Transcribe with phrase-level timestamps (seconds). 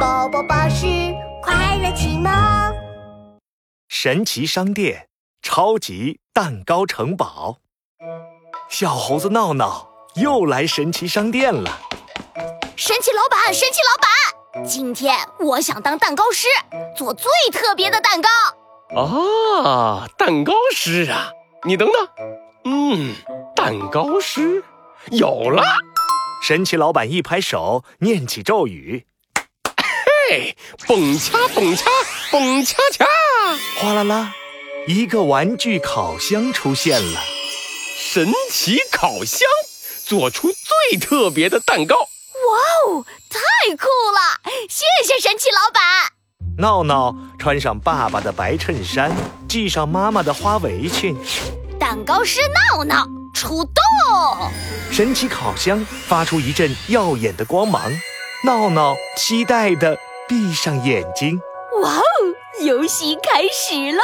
[0.00, 0.86] 宝宝巴士
[1.42, 2.32] 快乐启蒙。
[3.86, 5.10] 神奇商店
[5.42, 7.58] 超级蛋糕城堡，
[8.70, 11.80] 小猴子闹闹又来神奇商店了。
[12.76, 16.48] 神奇老板，神奇老板，今天我想当蛋糕师，
[16.96, 18.98] 做最特别的蛋糕。
[18.98, 21.30] 啊，蛋糕师啊！
[21.64, 22.08] 你等等，
[22.64, 23.14] 嗯，
[23.54, 24.64] 蛋糕师
[25.10, 25.62] 有了。
[26.42, 29.06] 神奇老板一拍手，念起咒语
[30.30, 30.56] ：“嘿，
[30.86, 31.86] 蹦恰蹦恰
[32.30, 33.04] 蹦恰恰！”
[33.82, 34.32] 哗啦啦，
[34.86, 37.20] 一个玩具烤箱出现了。
[37.98, 39.40] 神奇烤箱，
[40.06, 41.96] 做出最特别的蛋糕。
[41.96, 42.04] 哇
[42.86, 44.40] 哦，太酷了！
[44.68, 45.82] 谢谢神奇老板。
[46.58, 49.10] 闹闹穿上爸爸的白衬衫，
[49.48, 51.16] 系上妈妈的花围裙。
[51.76, 52.40] 蛋糕师
[52.76, 53.04] 闹闹
[53.34, 54.52] 出动！
[54.92, 57.90] 神奇烤箱发出一阵耀眼的光芒，
[58.44, 59.98] 闹闹期待地
[60.30, 61.40] 闭上眼睛。
[61.82, 62.02] 哇哦，
[62.64, 64.00] 游戏开始喽！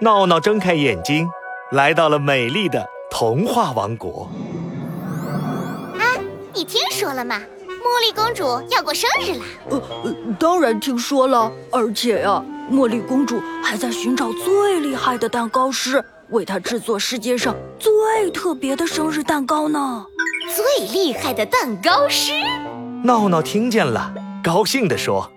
[0.00, 1.28] 闹闹睁开眼睛，
[1.72, 4.30] 来到了美丽的童话王国。
[5.98, 6.14] 啊，
[6.54, 7.40] 你听说了吗？
[7.66, 9.44] 茉莉公主要过生日啦！
[9.68, 20.06] 呃，当然听说了，而且呀，茉莉公主还在寻找最厉害的蛋糕师，为她制作世界上最特别的生日蛋糕呢。
[20.54, 22.30] 最厉害的蛋糕师，
[23.02, 25.28] 闹闹听见了，高兴地说：“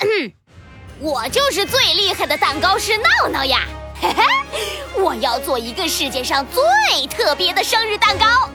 [1.00, 3.66] 我就是最厉害的蛋糕师闹闹呀！
[4.00, 8.48] 嘿嘿，我要做一个世界上最特别的生日蛋糕。”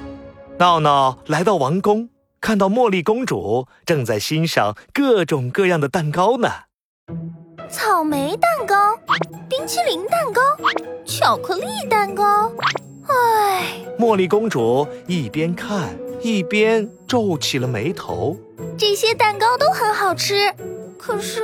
[0.58, 2.10] 闹闹来到王宫。
[2.42, 6.48] 看到茉莉公主正在欣赏各种各样的蛋糕呢，
[7.72, 8.96] 草莓蛋糕、
[9.50, 10.42] 冰淇淋蛋糕、
[11.04, 12.52] 巧克力蛋糕。
[13.08, 18.38] 唉，茉莉公主一边看一边皱起了眉头。
[18.78, 20.54] 这些蛋糕都很好吃，
[21.06, 21.44] 可是，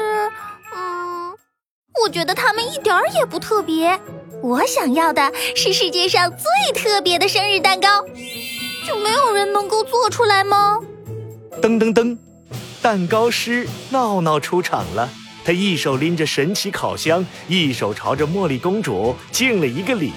[0.74, 1.38] 嗯，
[2.04, 4.02] 我觉得他们一点儿也不特别。
[4.42, 8.02] 我想要的是世界上最特别的生日蛋糕，
[8.88, 10.80] 就没有人能够做出来吗？
[11.62, 12.18] 噔噔噔，
[12.82, 15.08] 蛋糕师闹闹出场了。
[15.46, 20.12] 他一手拎着神奇烤箱，一手朝着茉莉公主敬了一个礼。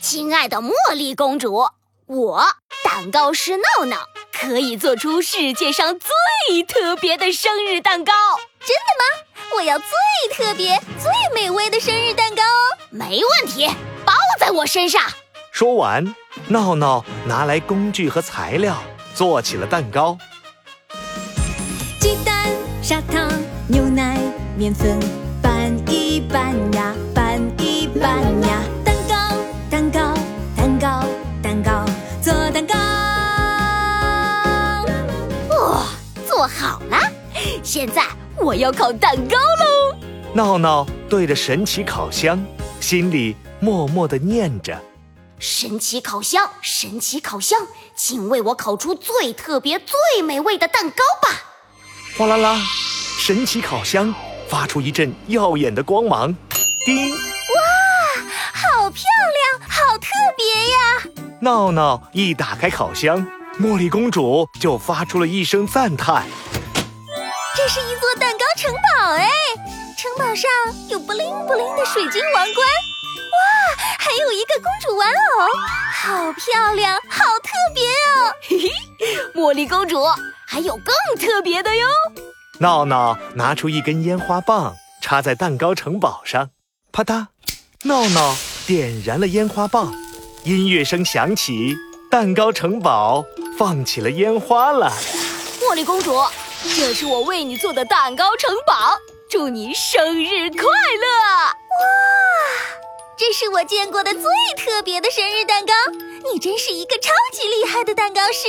[0.00, 1.66] 亲爱的茉莉公主，
[2.06, 2.42] 我
[2.82, 3.98] 蛋糕师闹闹
[4.40, 8.12] 可以做出世界上最特别的生日蛋糕。
[8.60, 9.04] 真的吗？
[9.56, 9.86] 我要最
[10.32, 12.78] 特别、最美味的生日蛋糕哦！
[12.90, 13.66] 没问题，
[14.04, 15.02] 包在我身上。
[15.50, 16.14] 说完，
[16.46, 18.80] 闹闹拿来工具和材料。
[19.12, 20.16] 做起了蛋糕，
[22.00, 22.46] 鸡蛋、
[22.80, 23.28] 砂糖、
[23.66, 24.16] 牛奶、
[24.56, 25.00] 面粉，
[25.42, 28.47] 拌一拌呀，拌一拌呀，
[37.78, 38.02] 现在
[38.34, 39.96] 我要烤蛋糕喽。
[40.34, 42.44] 闹闹对着神奇烤箱，
[42.80, 44.76] 心里默默的念着。
[45.38, 51.28] 神奇烤箱，神奇烤箱，请为我烤出最特别、最美味的蛋糕吧！
[52.16, 52.60] 哗啦啦，
[53.20, 54.12] 神奇烤箱
[54.48, 56.34] 发出一阵耀眼的光芒，
[56.84, 57.10] 叮！
[57.12, 57.16] 哇，
[58.54, 59.04] 好漂
[59.60, 61.38] 亮，好特别呀！
[61.42, 63.24] 闹闹一打开烤箱，
[63.60, 66.26] 茉莉公主就发出了一声赞叹
[67.68, 69.28] ：“这是一座蛋糕城堡哎！
[69.94, 70.50] 城堡上
[70.88, 72.66] 有布灵布灵的水晶王冠。”
[73.28, 75.14] 哇，还有一个公主玩偶，
[75.92, 78.32] 好漂亮，好特别哦！
[78.48, 78.70] 嘿嘿，
[79.34, 80.02] 茉莉公主
[80.46, 81.86] 还有更特别的哟。
[82.58, 86.48] 闹闹拿出一根烟花棒，插在蛋糕城堡上，
[86.90, 87.26] 啪嗒，
[87.82, 88.34] 闹闹
[88.66, 89.92] 点燃了烟花棒，
[90.44, 91.76] 音乐声响起，
[92.10, 93.26] 蛋糕城堡
[93.58, 94.90] 放起了烟花了。
[95.60, 96.18] 茉莉公主，
[96.62, 98.98] 这是我为你做的蛋糕城堡，
[99.28, 101.06] 祝你生日快乐！
[101.44, 101.54] 哇！
[103.16, 104.22] 这是我见过的最
[104.56, 105.72] 特别的生日蛋糕，
[106.32, 108.48] 你真是一个超级厉害的蛋糕师，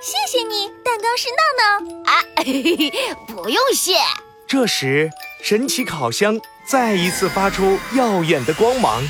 [0.00, 2.22] 谢谢你，蛋糕师闹闹啊！
[3.26, 3.96] 不用谢。
[4.46, 5.10] 这时，
[5.42, 9.02] 神奇烤箱再一次发出耀眼的光芒。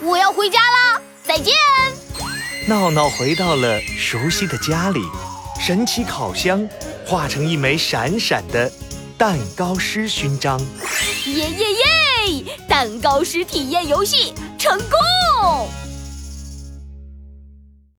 [0.00, 1.54] 我要回家啦，再见。
[2.68, 5.00] 闹闹回到了熟悉的家里，
[5.60, 6.68] 神奇烤箱
[7.06, 8.70] 化成一枚闪闪的
[9.16, 10.60] 蛋糕师勋章。
[11.26, 12.56] 耶耶耶！
[12.68, 15.85] 蛋糕师体验游戏成功。